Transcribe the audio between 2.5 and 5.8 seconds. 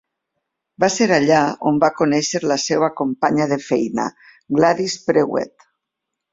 la seva companya de feina, Gladys Prewett.